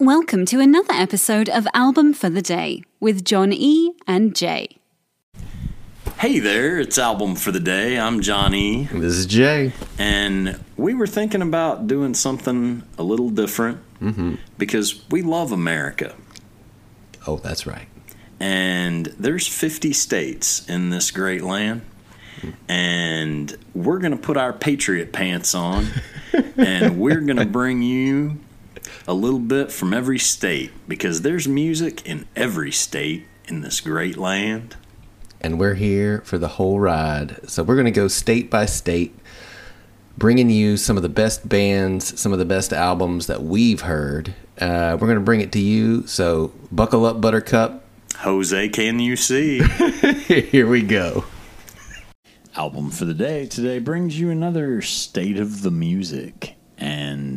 [0.00, 3.94] Welcome to another episode of Album for the Day with John E.
[4.06, 4.76] and Jay.
[6.18, 7.98] Hey there, it's Album for the Day.
[7.98, 9.72] I'm Johnny, This is Jay.
[9.98, 14.36] and we were thinking about doing something a little different mm-hmm.
[14.56, 16.14] because we love America.
[17.26, 17.88] Oh, that's right.
[18.38, 21.82] And there's 50 states in this great land.
[22.68, 25.88] And we're going to put our patriot pants on
[26.56, 28.38] and we're going to bring you
[29.08, 34.18] a little bit from every state because there's music in every state in this great
[34.18, 34.76] land.
[35.40, 37.48] And we're here for the whole ride.
[37.48, 39.18] So we're going to go state by state,
[40.18, 44.34] bringing you some of the best bands, some of the best albums that we've heard.
[44.60, 46.06] Uh, we're going to bring it to you.
[46.06, 47.82] So buckle up, Buttercup.
[48.16, 49.62] Jose, can you see?
[50.26, 51.24] Here we go.
[52.54, 57.27] album for the day today brings you another state of the music and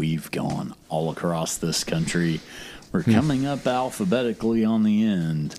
[0.00, 2.40] we've gone all across this country.
[2.90, 5.56] We're coming up alphabetically on the end.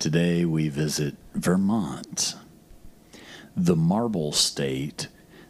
[0.00, 2.34] Today we visit vermont
[3.56, 5.06] the marble state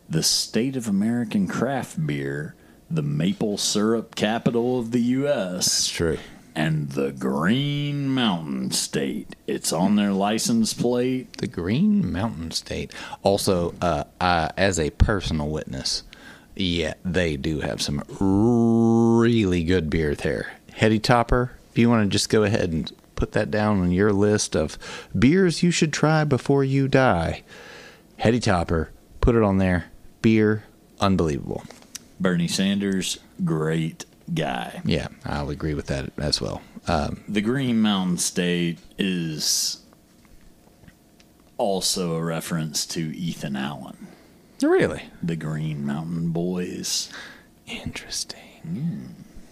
[0.09, 2.55] the state of american craft beer
[2.91, 6.19] the maple syrup capital of the us It's true.
[6.55, 9.35] and the green mountain state.
[9.49, 11.37] It's on their license plate.
[11.39, 12.93] The Green Mountain State.
[13.23, 16.03] Also, uh, I, as a personal witness,
[16.57, 20.53] yeah, they do have some really good beer there.
[20.75, 24.13] Heady Topper, if you want to just go ahead and put that down on your
[24.13, 24.79] list of
[25.19, 27.43] beers you should try before you die.
[28.19, 28.91] Heady Topper,
[29.21, 29.87] put it on there.
[30.23, 30.65] Beer,
[31.01, 31.65] unbelievable.
[32.19, 34.81] Bernie Sanders, great guy.
[34.85, 36.63] Yeah, I'll agree with that as well.
[36.89, 39.83] Um, The Green Mountain State is
[41.59, 44.09] also a reference to Ethan Allen,
[44.63, 47.11] really the Green Mountain Boys.
[47.67, 48.41] interesting.
[48.63, 49.05] Hmm.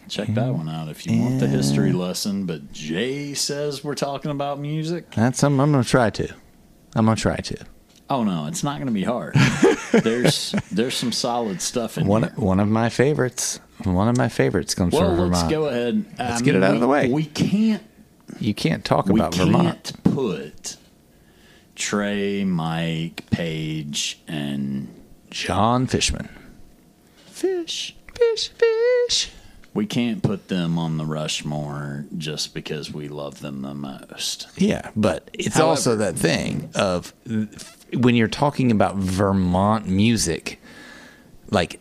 [0.09, 2.45] Check that one out if you want the history lesson.
[2.45, 5.11] But Jay says we're talking about music.
[5.13, 6.35] That's something I'm going to try to.
[6.95, 7.57] I'm going to try to.
[8.11, 9.35] Oh no, it's not going to be hard.
[9.93, 12.33] there's there's some solid stuff in One here.
[12.37, 13.61] one of my favorites.
[13.83, 16.05] One of my favorites comes Well, from let's go ahead.
[16.19, 17.09] Let's get it out of the way.
[17.09, 17.83] We can't
[18.39, 19.93] You can't talk we about can't Vermont.
[20.05, 20.77] put
[21.77, 24.94] Trey, Mike, Paige, and
[25.45, 26.29] John Fishman.
[27.27, 27.97] Fish.
[28.17, 29.31] Fish, fish.
[29.75, 34.47] We can't put them on the Rushmore just because we love them the most.
[34.57, 37.13] Yeah, but it's However- also that thing of
[37.93, 40.61] when you're talking about Vermont music,
[41.51, 41.81] like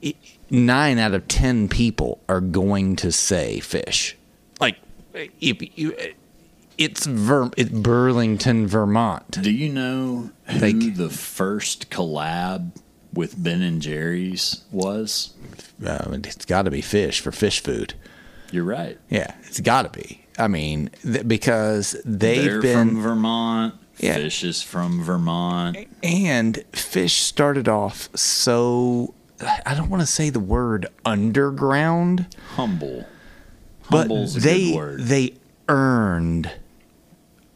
[0.00, 0.14] it-
[0.48, 4.14] nine out of ten people are going to say Phish.
[4.60, 4.76] Like
[5.40, 5.96] if you,
[6.78, 9.42] it's Ver, it's Burlington, Vermont.
[9.42, 12.70] Do you know who Like- the first collab
[13.14, 15.32] with Ben and Jerry's was?
[15.84, 17.94] Uh, it's got to be Phish for Phish Food.
[18.50, 18.98] You're right.
[19.10, 20.24] Yeah, it's got to be.
[20.38, 23.74] I mean, th- because they've They're been from Vermont.
[23.98, 24.18] Yeah.
[24.18, 25.76] Phish is from Vermont.
[26.02, 29.14] and Phish started off so
[29.64, 32.26] I don't want to say the word underground,
[32.56, 33.06] Humble.
[33.90, 35.34] but Humble's a they they
[35.68, 36.50] earned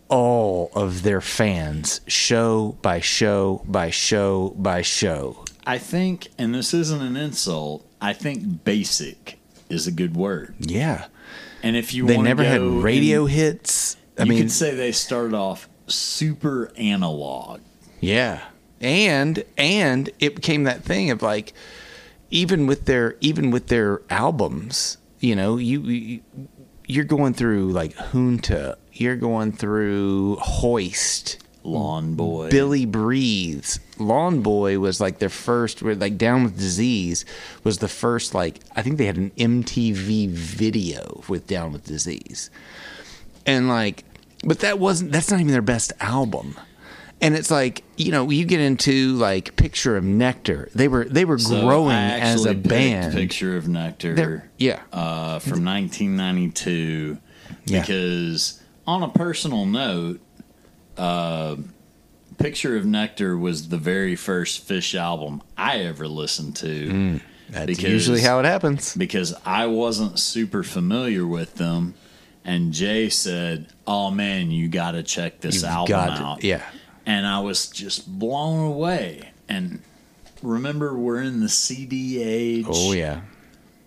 [0.09, 5.45] all of their fans show by show by show by show.
[5.69, 10.55] I think, and this isn't an insult, I think basic is a good word.
[10.59, 11.07] Yeah.
[11.63, 13.97] And if you They never had radio and- hits.
[14.19, 17.61] I you mean, could say they started off super analog.
[18.01, 18.41] Yeah.
[18.81, 21.53] And and it became that thing of like
[22.31, 26.21] even with their even with their albums, you know, you, you
[26.87, 32.51] you're going through like Junta, you're going through Hoist, Lawn Boy.
[32.51, 33.81] Billy Breathes.
[33.99, 37.25] Lawn Boy was like their first where like Down with Disease
[37.65, 42.51] was the first like I think they had an MTV video with Down with Disease.
[43.47, 44.05] And like
[44.45, 46.55] but that wasn't that's not even their best album.
[47.21, 50.69] And it's like, you know, you get into like Picture of Nectar.
[50.75, 53.13] They were they were So growing as a band.
[53.13, 54.15] Picture of Nectar.
[54.15, 54.83] They're- yeah.
[54.93, 57.19] Uh, from 1992.
[57.67, 57.81] Yeah.
[57.81, 60.21] Because on a personal note,
[60.99, 61.57] uh,
[62.39, 67.21] Picture of Nectar was the very first Phish album I ever listened to.
[67.51, 68.95] That's because- usually how it happens.
[68.95, 71.95] because I wasn't super familiar with them.
[72.45, 76.45] And Jay said, "Oh man, you got to check this You've album got to- out."
[76.45, 76.63] yeah.
[77.05, 79.31] and I was just blown away.
[79.49, 79.81] And
[80.43, 82.67] remember, we're in the CD age.
[82.69, 83.21] Oh yeah.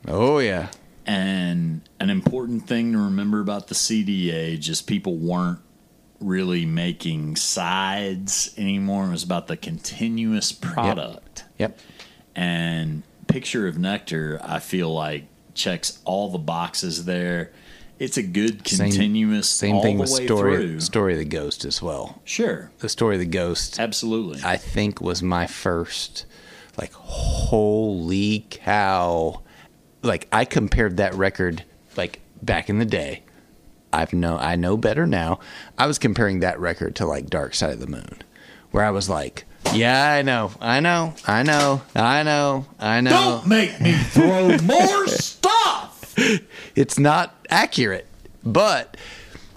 [0.07, 0.67] Oh yeah.
[1.05, 5.59] And an important thing to remember about the CD age is people weren't
[6.21, 9.07] really making sides anymore.
[9.07, 11.43] It was about the continuous product.
[11.57, 11.77] Yep.
[12.35, 17.51] And Picture of Nectar, I feel like checks all the boxes there.
[17.99, 20.79] It's a good Same- continuous Same all thing the with story through.
[20.79, 22.19] story of the ghost as well.
[22.23, 24.41] Sure, The story of the ghost absolutely.
[24.43, 26.25] I think was my first
[26.77, 29.41] like holy cow.
[30.01, 31.63] Like I compared that record
[31.95, 33.21] like back in the day.
[33.93, 35.39] I've know I know better now.
[35.77, 38.21] I was comparing that record to like Dark Side of the Moon
[38.71, 40.51] where I was like, yeah, I know.
[40.59, 41.13] I know.
[41.27, 41.81] I know.
[41.95, 42.65] I know.
[42.79, 43.09] I know.
[43.11, 46.13] Don't make me throw more stuff.
[46.75, 48.07] it's not accurate.
[48.43, 48.97] But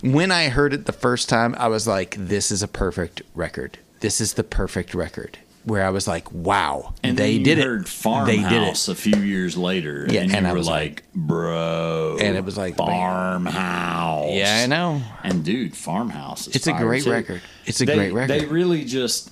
[0.03, 3.79] when I heard it the first time, I was like, this is a perfect record.
[4.01, 5.39] This is the perfect record.
[5.65, 7.89] Where I was like, wow, And they did heard it.
[7.89, 8.89] Farmhouse they did it.
[8.89, 12.19] a few years later, Yeah, and you and I was like, bro.
[12.21, 12.77] And it was like.
[12.77, 14.31] Farmhouse.
[14.35, 15.01] Yeah, I know.
[15.23, 17.11] And dude, Farmhouse is It's a great too.
[17.13, 17.43] record.
[17.65, 18.41] It's a They- great record.
[18.41, 19.31] They really just.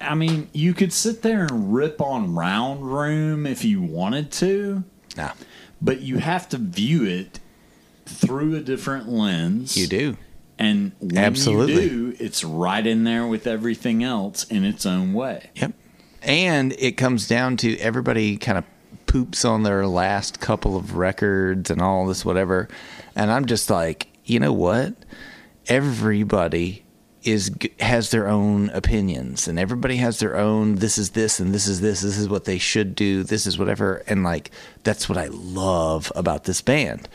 [0.00, 4.82] I mean, you could sit there and rip on Round Room if you wanted to,
[5.16, 5.30] Nah,
[5.80, 7.38] but you have to view it
[8.06, 9.76] through a different lens.
[9.76, 10.16] you do.
[10.58, 11.82] And when Absolutely.
[11.84, 15.50] you do, it's right in there with everything else in its own way.
[15.56, 15.72] Yep.
[16.22, 18.64] And it comes down to everybody kind of
[19.06, 22.68] poops on their last couple of records and all this whatever.
[23.16, 24.94] And I'm just like, you know what?
[25.66, 26.84] Everybody
[27.24, 31.68] is has their own opinions and everybody has their own this is this and this
[31.68, 34.50] is this this is what they should do this is whatever and like
[34.82, 37.08] that's what I love about this band.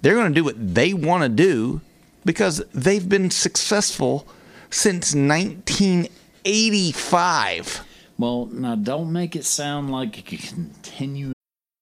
[0.00, 1.80] They're going to do what they want to do
[2.24, 4.26] because they've been successful
[4.70, 7.84] since 1985.
[8.18, 11.34] Well, now don't make it sound like a continuous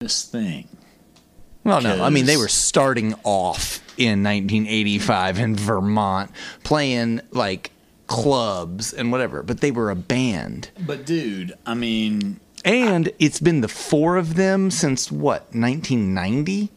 [0.00, 0.68] Thing.
[1.64, 6.30] Well, no, I mean they were starting off in 1985 in Vermont,
[6.62, 7.72] playing like
[8.06, 10.70] clubs and whatever, but they were a band.
[10.86, 16.70] But dude, I mean, And it's been the four of them since what 1990.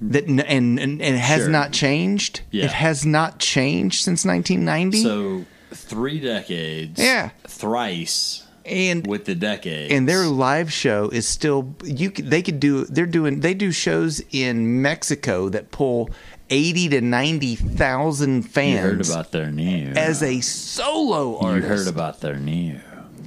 [0.00, 1.50] That and and, and it has Sure.
[1.50, 2.42] not changed.
[2.50, 2.66] Yeah.
[2.66, 5.02] It has not changed since 1990.
[5.02, 7.00] so three decades.
[7.02, 7.30] Yeah.
[7.48, 9.92] Thrice and with the decades.
[9.92, 14.22] and their live show is still you they could do they're doing they do shows
[14.30, 16.10] in Mexico that pull
[16.50, 19.88] 80 to 90,000 you fans heard about their new.
[19.96, 21.68] as a uh, solo you artist.
[21.68, 22.78] heard about their new.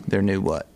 [0.07, 0.67] their new what?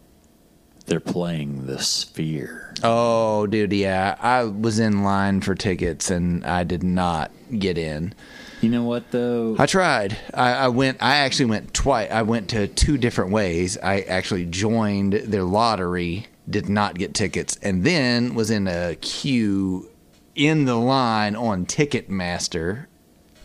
[0.89, 2.73] They're playing the Sphere.
[2.83, 4.15] Oh, dude, yeah.
[4.19, 8.15] I was in line for tickets and I did not get in.
[8.61, 9.55] You know what though?
[9.57, 10.17] I tried.
[10.33, 10.97] I, I went.
[11.01, 12.11] I actually went twice.
[12.11, 13.77] I went to two different ways.
[13.77, 19.89] I actually joined their lottery, did not get tickets, and then was in a queue
[20.35, 22.87] in the line on Ticketmaster,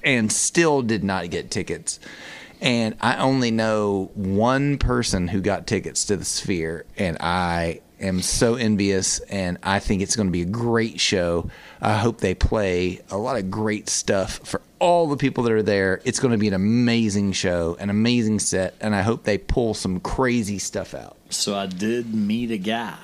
[0.03, 2.01] and still did not get tickets.
[2.61, 8.21] And I only know one person who got tickets to the Sphere, and I am
[8.23, 9.21] so envious.
[9.21, 11.51] And I think it's going to be a great show.
[11.81, 15.63] I hope they play a lot of great stuff for all the people that are
[15.63, 16.01] there.
[16.05, 19.75] It's going to be an amazing show, an amazing set, and I hope they pull
[19.75, 21.17] some crazy stuff out.
[21.31, 22.99] So I did meet a guy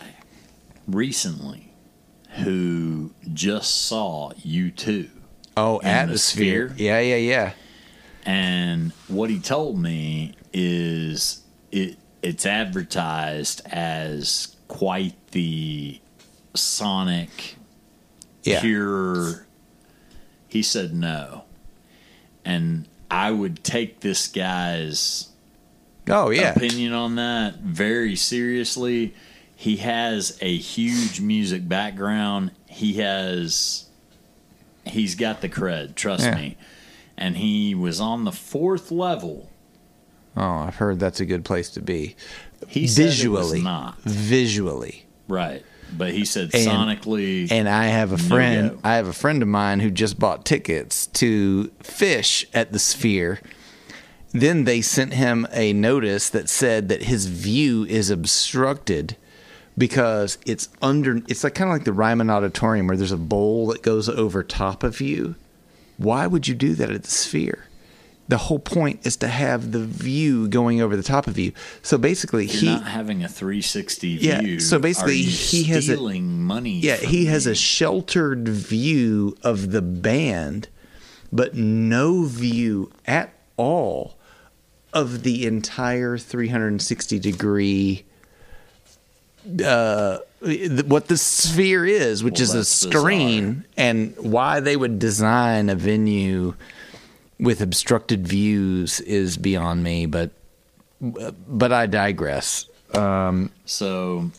[0.86, 1.72] recently
[2.36, 5.10] who just saw you two.
[5.56, 5.92] Oh, atmosphere.
[5.92, 6.68] at the the Sphere.
[6.70, 6.86] Sphere?
[6.86, 7.52] Yeah, yeah, yeah.
[8.26, 16.00] And what he told me is it it's advertised as quite the
[16.54, 17.56] sonic
[18.42, 18.60] Yeah.
[18.60, 19.46] pure
[20.48, 21.44] he said no.
[22.44, 25.28] And I would take this guy's
[26.08, 26.52] Oh, yeah.
[26.54, 29.14] opinion on that very seriously.
[29.54, 32.50] He has a huge music background.
[32.66, 33.86] He has
[34.84, 36.34] he's got the cred, trust Yeah.
[36.34, 36.56] me.
[37.20, 39.50] And he was on the fourth level.
[40.36, 42.16] Oh, I've heard that's a good place to be.
[42.66, 43.16] He said it was
[43.50, 43.62] Visually.
[43.62, 44.00] not.
[44.02, 45.04] Visually.
[45.28, 45.62] Right.
[45.96, 48.70] But he said And- sonically And I have a friend.
[48.70, 48.78] go.
[48.84, 53.40] I have a friend of mine who just bought tickets to Phish at the Sphere.
[54.32, 59.16] Then they sent him a notice that said that his view is obstructed
[59.76, 61.16] because it's under.
[61.28, 64.44] It's like kind of like the Ryman Auditorium where there's a bowl that goes over
[64.44, 65.34] top of you.
[66.00, 67.66] Why would you do that at the Sphere?
[68.28, 71.52] the whole point is to have the view going over the top of you.
[71.82, 74.30] So basically, You're he not having a 360 view.
[74.30, 76.78] Yeah, so basically he has a- stealing money.
[76.78, 80.68] yeah he has a sheltered view of the band,
[81.32, 84.16] but no view at all
[84.92, 88.04] of the entire 360 degree.
[89.64, 90.18] Uh,
[90.86, 95.74] what the sphere is, which Well, is a screen, and why they would design a
[95.74, 96.54] venue
[97.38, 100.06] with obstructed views is beyond me.
[100.06, 100.30] But
[101.00, 102.66] but I digress.
[102.92, 104.30] So,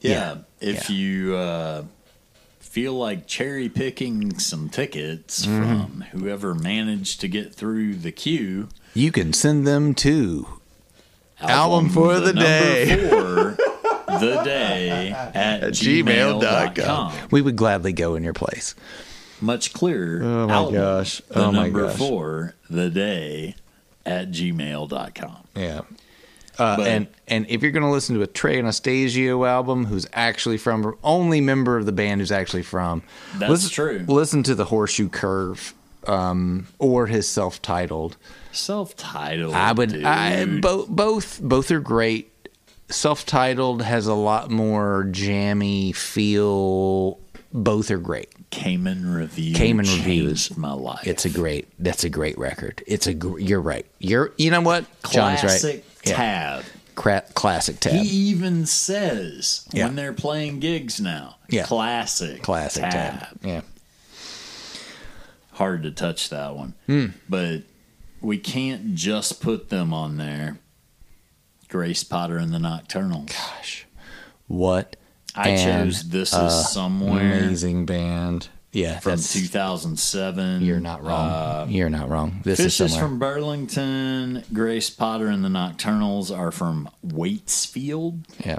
[0.00, 0.96] yeah, Yeah, if yeah.
[0.96, 1.82] you uh,
[2.60, 5.62] feel like cherry picking some tickets Mm-hmm.
[5.62, 10.46] from whoever managed to get through the queue, You can send them to
[11.40, 13.56] Album for the day.
[14.20, 17.12] the day at, gmail.com.
[17.30, 18.74] We would gladly go in your place.
[19.40, 20.22] Much clearer.
[20.22, 21.20] Oh my album, gosh.
[21.28, 21.96] The Oh my number gosh.
[21.98, 23.56] for the day
[24.06, 25.36] at gmail.com.
[25.56, 25.80] Yeah.
[26.58, 30.06] Uh, But- and and if you're going to listen to a Trey Anastasio album, who's
[30.12, 33.02] actually from only member of the band who's actually from,
[33.36, 34.04] That's listen, true.
[34.06, 35.72] Listen to the Horseshoe Curve,
[36.06, 38.16] um, or his self-titled.
[38.52, 39.54] Self-titled.
[39.54, 39.92] I would.
[39.92, 40.04] dude.
[40.04, 42.31] I both both both are great.
[42.92, 47.18] Self-titled has a lot more jammy feel.
[47.52, 48.30] Both are great.
[48.50, 49.54] Cayman Review.
[49.54, 50.56] Cayman Reviews.
[50.56, 51.06] my life.
[51.06, 51.68] It's a great.
[51.78, 52.82] That's a great record.
[52.86, 53.14] It's a.
[53.14, 53.86] gr- You're right.
[53.98, 54.32] You're.
[54.38, 54.84] You know what?
[55.10, 55.84] John's classic right.
[56.10, 56.16] Yeah.
[56.16, 56.64] tab.
[56.94, 57.92] Cra- classic tab.
[57.94, 59.86] He even says Yeah.
[59.86, 61.64] when they're playing gigs now, Yeah.
[61.64, 62.92] classic, classic tab.
[63.20, 63.38] tab.
[63.42, 63.60] Yeah.
[65.52, 67.06] Hard to touch that one, Hmm.
[67.28, 67.62] but
[68.20, 70.58] we can't just put them on there.
[71.72, 73.28] Grace Potter and the Nocturnals.
[73.28, 73.86] Gosh.
[74.46, 74.96] What?
[75.34, 78.48] I chose This Is Somewhere Amazing band.
[78.72, 78.98] Yeah.
[79.00, 80.60] from that's- 2007.
[80.60, 81.30] You're not wrong.
[81.30, 82.40] Uh, you're not wrong.
[82.44, 84.44] This Phish is from Burlington.
[84.52, 88.24] Grace Potter and the Nocturnals are from Waitsfield.
[88.44, 88.58] Yeah.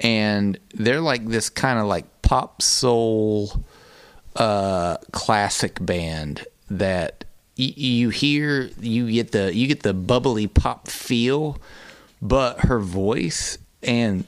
[0.00, 3.64] And they're like this kind of like pop soul
[4.36, 7.24] uh classic band that
[7.58, 11.58] y- you hear you get the you get the bubbly pop feel
[12.22, 14.24] but her voice and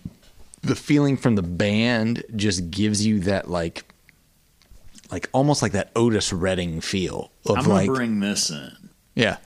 [0.62, 3.84] the feeling from the band just gives you that like
[5.10, 8.90] like almost like that Otis Redding feel of I'm gonna like bring this in.
[9.14, 9.38] yeah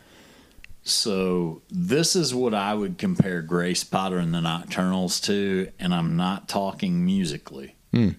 [0.83, 6.17] So this is what I would compare Grace Potter and the Nocturnals to, and I'm
[6.17, 7.77] not talking musically.
[7.93, 8.11] Hmm.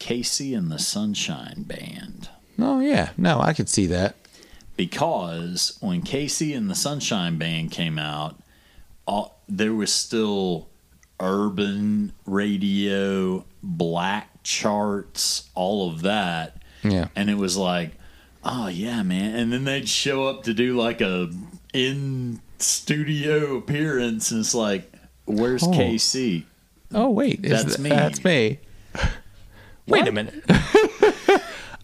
[0.00, 2.28] KC and the Sunshine Band.
[2.58, 4.16] oh yeah no I could see that
[4.76, 8.36] Because when KC and the Sunshine Band came out,
[9.06, 10.68] all, there was still
[11.20, 16.56] urban radio, black charts, all of that.
[16.82, 17.92] yeah and it was like,
[18.44, 19.34] oh yeah, man.
[19.36, 21.30] And then they'd show up to do like a
[21.72, 24.92] in studio appearance, and it's like,
[25.24, 25.68] where's Oh.
[25.70, 26.44] KC?
[26.92, 27.90] Oh wait, That's that- me.
[27.90, 28.58] That's me.
[29.86, 30.42] Wait a minute.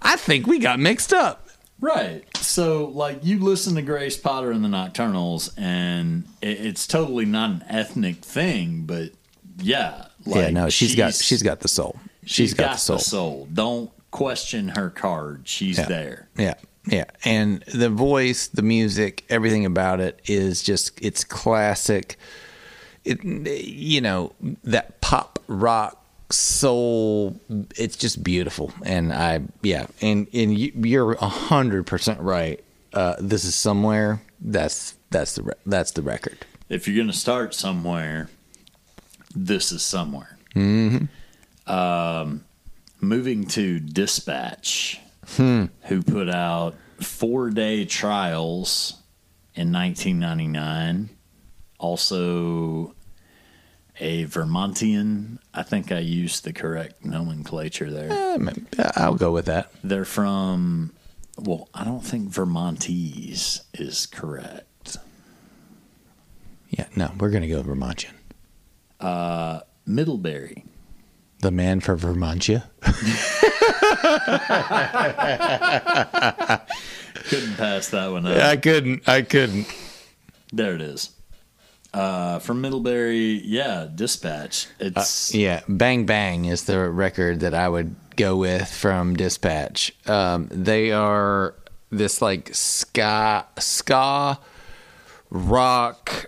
[0.02, 1.49] I think we got mixed up.
[1.80, 2.25] Right.
[2.38, 7.50] So like you listen to Grace Potter and the Nocturnals, and it, it's totally not
[7.50, 9.12] an ethnic thing, but
[9.58, 11.96] yeah, like yeah, no, she's got she's got the soul.
[12.25, 12.99] she's got, the soul.
[12.99, 13.49] soul.
[13.52, 15.42] Don't question her card.
[15.44, 15.87] She's Yeah.
[15.87, 16.28] there.
[16.37, 16.54] Yeah,
[16.87, 22.16] yeah, and the voice, the music, everything about it is just it's classic.
[23.04, 24.32] It you know
[24.64, 26.00] that pop rock
[26.32, 27.40] soul.
[27.76, 32.62] It's just beautiful, and I yeah, and and you, you're a hundred percent right.
[32.92, 34.22] Uh, this is somewhere.
[34.40, 36.38] That's that's the re- that's the record.
[36.68, 38.28] if you're going to start somewhere,
[39.34, 40.38] this is somewhere.
[40.54, 41.70] Mm-hmm.
[41.70, 42.44] Um,
[43.00, 45.00] moving to Dispatch,
[45.37, 48.94] who put out Four Day Trials
[49.54, 51.10] in 1999.
[51.78, 52.94] Also,
[54.00, 55.38] a Vermontian.
[55.54, 58.12] I think I used the correct nomenclature there.
[58.35, 58.66] Um,
[58.97, 59.71] I'll go with that.
[59.85, 60.92] They're from,
[61.38, 64.97] well, I don't think Vermontese is correct.
[66.71, 68.14] Yeah, no, we're gonna go Vermontian.
[69.87, 70.64] Middlebury.
[71.40, 72.64] The man for Vermontia.
[77.28, 78.37] Couldn't pass that one up.
[78.37, 79.09] I couldn't.
[79.09, 79.66] I couldn't.
[80.52, 81.11] There it is.
[81.92, 84.68] Uh, from Middlebury, yeah, Dispatch.
[84.78, 89.92] It's Yeah, Bang Bang is the record that I would go with from Dispatch.
[90.06, 91.54] Um, they are
[91.90, 94.38] this like ska, ska,
[95.30, 96.26] rock,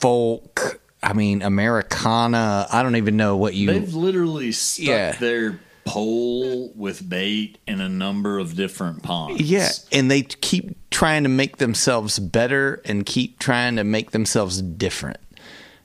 [0.00, 0.80] folk.
[1.02, 2.66] I mean, Americana.
[2.70, 3.66] I don't even know what you.
[3.72, 5.12] they've literally stuck Yeah.
[5.12, 9.40] their pole with bait in a number of different ponds.
[9.42, 14.62] Yeah, and they keep trying to make themselves better and keep trying to make themselves
[14.62, 15.18] different,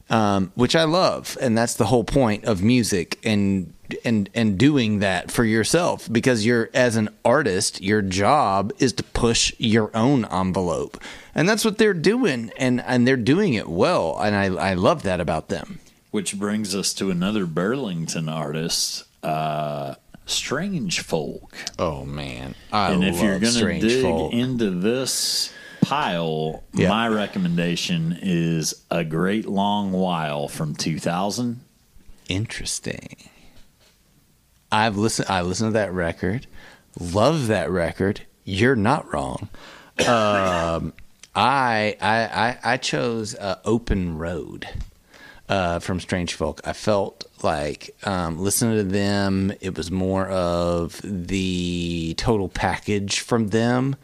[0.10, 3.74] um, which I love, and that's the whole point of music and
[4.04, 9.04] and and doing that for yourself because you're as an artist, your job is to
[9.04, 11.02] push your own envelope,
[11.34, 15.04] and that's what they're doing, and and they're doing it well, and I I love
[15.04, 15.80] that about them.
[16.12, 19.96] Which brings us to another Burlington artist, uh,
[20.28, 21.50] Strangefolk.
[21.80, 24.34] Oh man, I and if you're going to Strange dig Folk.
[24.34, 26.90] into this pile, Yeah.
[26.90, 31.62] my recommendation is A Great Long While from 2000.
[32.28, 33.16] Interesting.
[34.72, 35.30] I've listened.
[35.30, 36.46] I listened to that record.
[37.00, 38.22] Love that record.
[38.44, 39.50] You're not wrong.
[40.06, 40.94] Um,
[41.36, 42.18] I, I
[42.64, 44.68] I I chose uh, Open Road
[45.50, 46.60] uh, from Strangefolk.
[46.64, 49.52] I felt like um, listening to them.
[49.62, 53.96] It was more of the total package from them,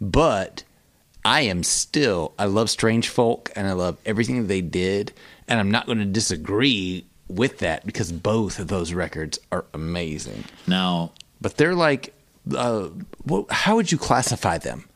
[0.00, 0.64] but
[1.24, 2.32] I am still.
[2.38, 5.12] I love Strangefolk and I love everything they did,
[5.48, 10.44] and I'm not going to disagree with that because both of those records are amazing.
[10.66, 12.14] Now, But they're like,
[12.54, 12.88] uh,
[13.24, 14.88] what, how would you classify them?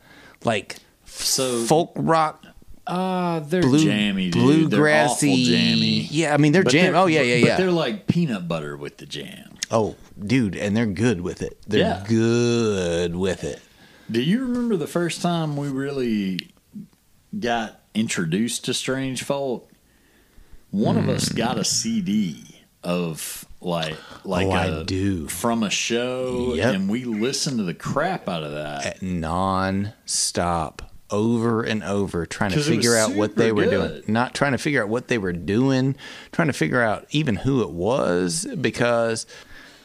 [0.44, 0.76] Like
[1.06, 2.44] so folk rock,
[2.86, 4.70] uh, they're blue, jammy, dude.
[4.70, 6.00] Bluegrassy, jammy.
[6.10, 6.92] Yeah, I mean they're But jam.
[6.92, 7.56] they're- Oh yeah, yeah, But yeah.
[7.56, 9.54] they're like peanut butter with the jam.
[9.70, 11.58] Oh, dude, and they're good with it.
[11.66, 12.04] They're Yeah.
[12.06, 13.60] good with it.
[14.10, 16.38] Do you remember the first time we really
[17.38, 19.64] got introduced to Strangefolk?
[20.70, 22.44] One of us got a CD
[22.84, 25.26] of like like Oh, I a, do.
[25.26, 26.74] from a show, Yep.
[26.74, 28.86] and we listened to the crap out of that.
[28.86, 33.70] At non-stop over and over trying to figure out what they were good.
[34.04, 35.94] doing not trying to figure out what they were doing
[36.32, 39.26] trying to figure out even who it was because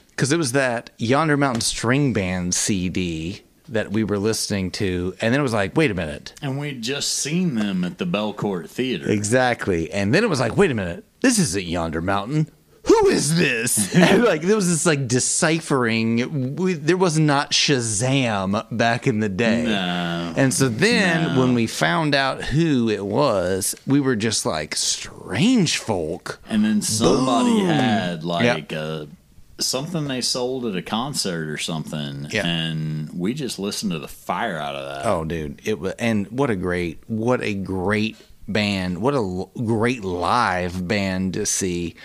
[0.10, 5.34] because it was that yonder mountain string band cd that we were listening to and
[5.34, 8.68] then it was like wait a minute And we'd just seen them at the Belcourt
[8.70, 9.10] Theater.
[9.10, 9.92] Exactly.
[9.92, 12.50] And then it was like, wait a minute, this isn't Yonder Mountain.
[12.86, 13.96] Who is this?
[14.22, 16.56] Like there was this like deciphering.
[16.56, 19.64] We, there was not Shazam back in the day.
[19.66, 20.34] No.
[20.36, 26.38] And so then when we found out who it was, we were just like Strangefolk.
[26.50, 27.66] And then somebody Boom.
[27.68, 29.06] had like uh
[29.60, 32.46] something they sold at a concert or something, Yeah.
[32.48, 35.06] and we just listened to the fire out of that.
[35.06, 38.18] Oh, dude, it was and what a great, what a great
[38.48, 41.96] band, what a great live band to see.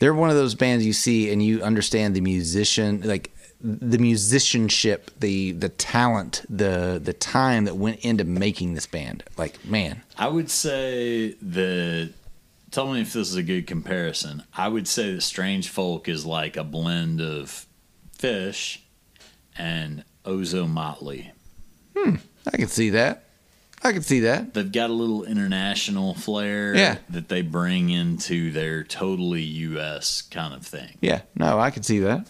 [0.00, 5.10] They're one of those bands you see and you understand the musician, like the musicianship,
[5.20, 9.22] the the talent, the the time that went into making this band.
[9.36, 12.12] Like, man, I would say that.
[12.70, 14.44] Tell me if this is a good comparison.
[14.56, 17.66] I would say that Strangefolk is like a blend of
[18.16, 18.78] Phish
[19.58, 21.32] and Ozomatli.
[21.96, 23.24] Hmm, I can see that.
[23.82, 24.52] I can see that.
[24.54, 26.98] They've got a little international flair Yeah.
[27.08, 30.20] that they bring into their totally U.S.
[30.22, 30.98] kind of thing.
[31.00, 32.26] Yeah, no, I can see that.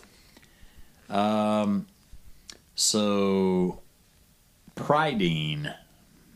[1.08, 1.86] Um,
[2.76, 3.80] so
[4.76, 5.74] Prydein.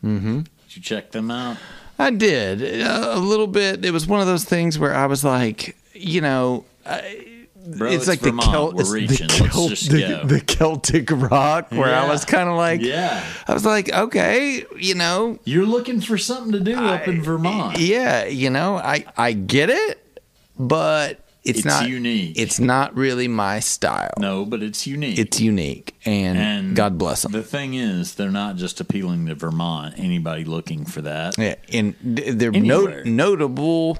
[0.03, 0.39] Mm-hmm.
[0.39, 1.57] Did you check them out?
[1.97, 3.85] I did a, a little bit.
[3.85, 7.25] It was one of those things where I was like, you know, I,
[7.65, 8.45] Bro, it's, it's like Vermont.
[8.45, 9.27] the Celt, it's the reaching.
[9.27, 11.71] Let's Celt- the, the Celtic rock.
[11.71, 13.23] Where I was kind of like, Yeah.
[13.47, 17.79] I was like, okay, you know, You're looking for something to do up in Vermont.
[17.79, 20.19] yeah, you know, I I get it,
[20.59, 22.39] but it's, It's not unique.
[22.39, 24.13] It's not really my style.
[24.19, 25.19] No, but it's unique.
[25.19, 27.33] It's unique, and, and God bless them.
[27.33, 29.93] The thing is, they're not just appealing to Vermont.
[29.99, 31.37] Anybody looking for that?
[31.37, 33.99] Yeah, and they're no, notable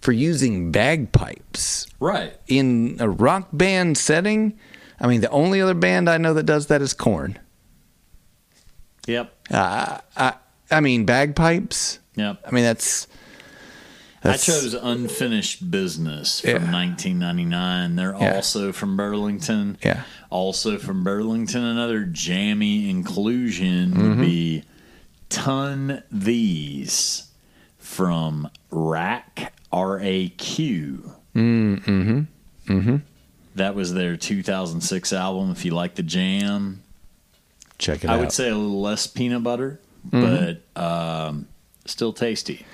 [0.00, 1.86] for using bagpipes.
[2.00, 2.32] Right.
[2.46, 4.56] in a rock band setting,
[5.00, 7.38] I mean, the only other band I know that does that is Korn.
[9.06, 9.32] Yep.
[9.50, 10.34] Uh, I,
[10.70, 11.98] I mean, bagpipes.
[12.16, 12.40] Yep.
[12.46, 13.06] I mean, that's.
[14.24, 16.72] I chose Unfinished Business from Yeah.
[16.72, 17.96] 1999.
[17.96, 18.34] They're Yeah.
[18.34, 19.78] also from Burlington.
[19.84, 20.02] Yeah.
[20.28, 24.08] Also from Burlington, another jammy inclusion Mm-hmm.
[24.08, 24.64] would be
[25.30, 27.28] Ton These
[27.78, 31.12] from Raq, R A Q.
[31.34, 32.20] Mm-hmm.
[32.66, 32.96] Mm-hmm.
[33.54, 35.50] That was their 2006 album.
[35.50, 36.82] If you like the jam,
[37.78, 38.20] Check it I out.
[38.20, 40.60] would say a little less peanut butter, Mm-hmm.
[40.74, 41.48] but um,
[41.84, 42.64] still tasty.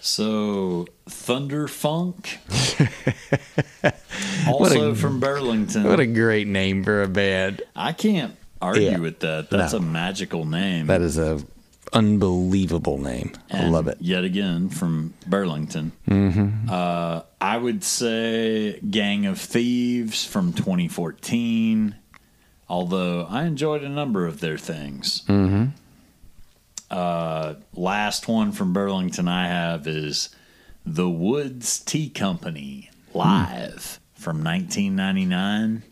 [0.00, 2.38] So Thunder Funk,
[4.48, 5.84] also from Burlington.
[5.84, 7.62] What a great name for a band.
[7.76, 8.98] I can't argue Yeah.
[8.98, 9.48] with that.
[9.50, 9.78] That's No.
[9.78, 10.88] a magical name.
[10.88, 11.40] That is a
[11.92, 13.32] unbelievable name.
[13.50, 13.98] I love it.
[14.00, 15.92] Yet again from Burlington.
[16.08, 16.68] Mm-hmm.
[16.68, 21.96] Uh, I would say Gang of Thieves from 2014.
[22.68, 25.22] Although I enjoyed a number of their things.
[25.28, 25.66] Mm-hmm.
[26.90, 30.28] Uh, last one from Burlington I have is
[30.84, 35.82] the Woods Tea Company live from 1999.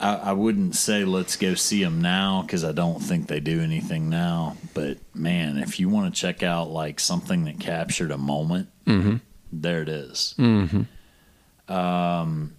[0.00, 3.60] I, I wouldn't say let's go see them now because I don't think they do
[3.60, 4.56] anything now.
[4.74, 9.16] But man, if you want to check out like something that captured a moment, mm-hmm.
[9.52, 10.34] there it is.
[10.38, 11.72] Mm-hmm.
[11.72, 12.54] Um,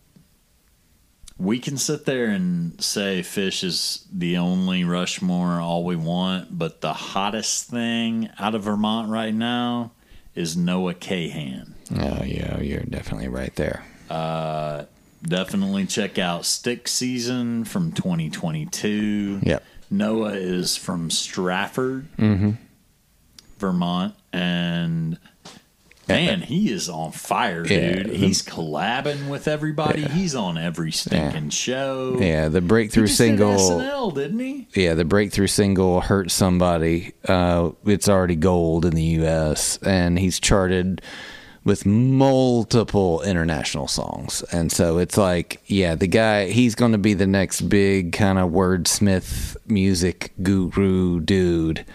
[1.38, 6.82] we can sit there and say Phish is the only Rushmore all we want, but
[6.82, 9.91] the hottest thing out of Vermont right now
[10.36, 11.73] is Noah Kahan.
[11.99, 13.84] Oh yeah, you're definitely right there.
[14.10, 14.86] Uh,
[15.23, 19.41] Definitely check out Stick Season from 2022.
[19.43, 19.63] Yep.
[19.91, 22.07] Noah is from Stratford,
[23.60, 25.17] Vermont, and
[26.07, 28.10] man, he is on fire, Yeah, dude.
[28.10, 30.03] the- He's collabing with everybody.
[30.03, 32.17] He's on every stinking show.
[32.19, 33.55] Yeah, the breakthrough single.
[33.55, 34.67] did SNL, didn't he?
[34.75, 39.77] yeah, the breakthrough single "Hurt Somebody." Uh, it's already gold in the U.S.
[39.84, 41.01] and he's charted
[41.63, 44.41] with multiple international songs.
[44.52, 48.39] And so it's like, yeah, the guy he's going to be the next big kind
[48.39, 51.86] of wordsmith music guru dude.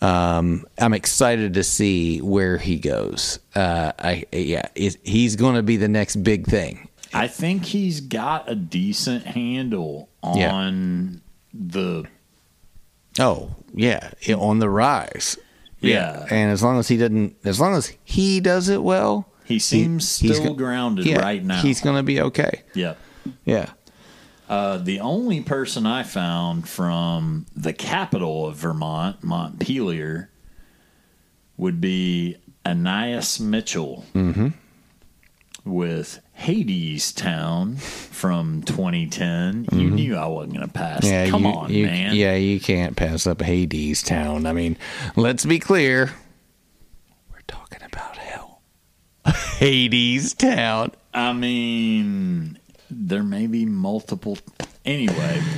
[0.00, 3.38] Um, I'm excited to see where he goes.
[3.54, 6.88] Uh, I yeah, is he's going to be the next big thing.
[7.14, 10.52] I think he's got a decent handle Yeah.
[10.52, 11.20] on
[11.54, 12.04] the
[13.20, 15.36] Oh yeah, yeah, on the rise.
[15.82, 16.26] Yeah.
[16.30, 20.18] and as long as he doesn't, as long as he does it well, He seems
[20.18, 21.60] he's still grounded yeah, right now.
[21.60, 22.62] He's going to be okay.
[22.74, 22.98] Yep.
[23.44, 23.70] Yeah.
[24.48, 30.30] Uh, the only person I found from the capital of Vermont, Montpelier,
[31.56, 34.48] would be Anais Mitchell Mm-hmm.
[35.64, 39.66] With Hadestown from 2010.
[39.72, 41.04] You knew I wasn't going to pass.
[41.04, 41.12] Mm-hmm.
[41.12, 42.14] Yeah, Come you, on, you- man.
[42.16, 44.46] Yeah, you can't pass up Hadestown.
[44.48, 44.76] I mean,
[45.14, 46.10] let's be clear.
[47.32, 48.60] We're talking about hell.
[49.26, 50.92] Hadestown.
[51.14, 52.58] I mean,
[52.90, 54.38] there may be multiple.
[54.84, 55.42] Anyway,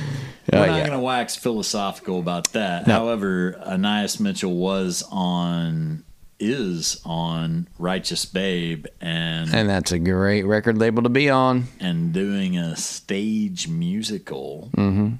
[0.53, 0.87] Oh, we're not yeah.
[0.87, 2.85] going to wax philosophical about that.
[2.85, 2.93] No.
[2.93, 6.03] However, Anais Mitchell was on,
[6.39, 11.67] is on Righteous Babe, and And that's a great record label to be on.
[11.79, 14.69] and doing a stage musical.
[14.75, 15.19] Mm.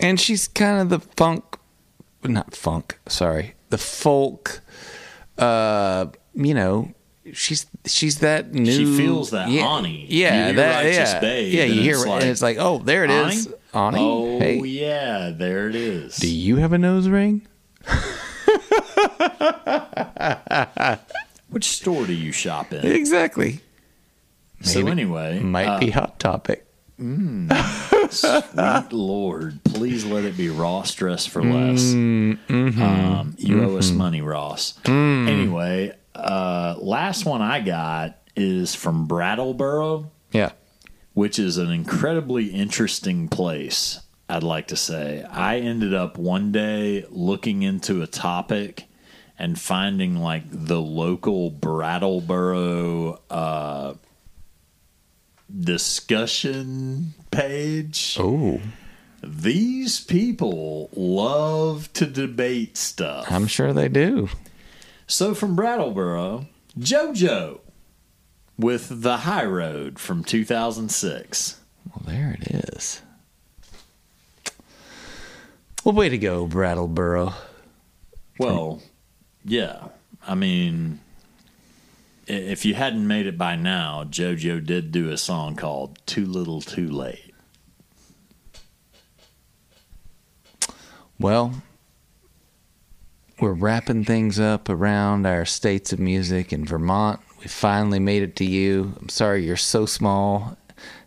[0.00, 1.58] And she's kind of the funk,
[2.24, 4.60] not funk, sorry, the folk.
[5.36, 6.92] Uh, you know,
[7.32, 8.72] she's she's that new.
[8.72, 10.06] She feels that yeah, Ani.
[10.08, 11.64] Yeah, that Righteous yeah, Babe, yeah.
[11.64, 13.98] You and hear it's like, and it's like, oh, there it is, Ani.
[14.00, 16.16] Oh hey, yeah, there it is.
[16.16, 17.46] do you have a nose ring?
[21.50, 22.86] Which store do you shop in?
[22.86, 23.60] Exactly.
[24.62, 26.66] so anyway, Might uh, be hot topic.
[27.00, 27.50] Mm,
[28.10, 31.82] Sweet Lord, please let it be Ross Dress for Less.
[31.82, 32.80] Mm-hmm.
[32.82, 34.74] Um, you owe us money, Ross.
[34.86, 40.52] Anyway, uh, last one I got is from Brattleboro, Yeah.
[41.14, 44.00] which is an incredibly interesting place.
[44.28, 45.24] I'd like to say.
[45.24, 48.84] I ended up one day looking into a topic
[49.42, 53.94] and finding like the local Brattleboro uh,
[55.60, 58.16] discussion page.
[58.20, 58.60] Oh,
[59.20, 63.26] These people love to debate stuff.
[63.32, 64.28] I'm sure they do.
[65.08, 66.46] So from Brattleboro,
[66.78, 67.58] JoJo
[68.56, 71.58] with The High Road from 2006.
[71.88, 73.02] Well, there it is.
[75.82, 77.34] Well, way to go, Brattleboro.
[78.38, 78.80] Well,
[79.44, 79.88] yeah.
[80.26, 81.00] I mean,
[82.26, 86.60] if you hadn't made it by now, JoJo did do a song called Too Little
[86.60, 87.34] Too Late.
[91.18, 91.62] Well,
[93.40, 97.20] we're wrapping things up around our states of music in Vermont.
[97.40, 98.94] We finally made it to you.
[99.00, 100.56] I'm sorry you're so small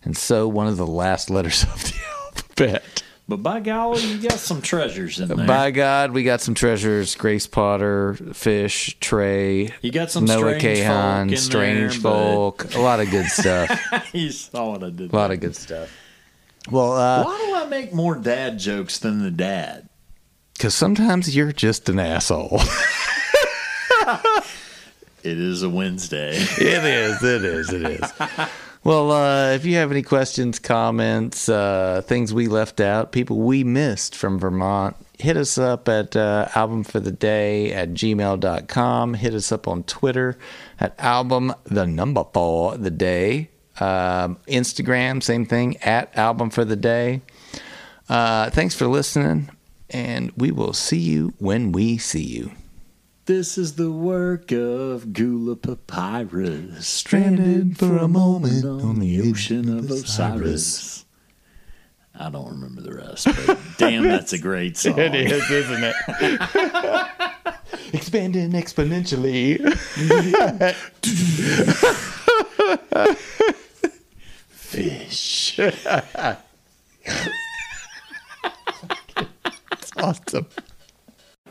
[0.04, 3.04] and so one of the last letters of the alphabet.
[3.28, 5.48] But by golly, you got some treasures in there.
[5.48, 7.16] By God, we got some treasures.
[7.16, 12.76] Grace Potter, Phish, Trey, you got some Noah strange Kahan, folk Strange there, Folk.
[12.76, 13.82] A lot of good stuff.
[13.90, 15.12] but you saw what I did.
[15.12, 15.90] a lot of good stuff.
[16.70, 19.90] Well, uh, Why do I make more dad jokes than the dad?
[20.54, 22.62] because sometimes you're just an asshole.
[25.26, 26.36] It is a Wednesday.
[26.36, 27.24] It is.
[27.24, 27.74] It is.
[27.74, 28.14] It is.
[28.86, 33.64] Well, uh, if you have any questions, comments, uh, things we left out, people we
[33.64, 39.16] missed from Vermont, hit us up at uh, albumfortheday at gmail.com.
[39.16, 40.38] Hit us up on Twitter
[40.80, 43.50] at album the number for the day.
[43.80, 47.22] Um, Instagram, same thing, at Album for the Day.
[48.08, 49.50] Uh, thanks for listening,
[49.90, 52.52] and we will see you when we see you.
[53.26, 59.90] This is the work of Gula Papyrus, Stranded for a moment on the ocean of
[59.90, 61.06] Osiris.
[62.14, 65.00] I don't remember the rest, but damn, that's a great song.
[65.00, 65.96] It is, isn't it?
[67.94, 69.58] Expanding exponentially.
[74.54, 75.58] Phish.
[79.72, 80.46] It's awesome.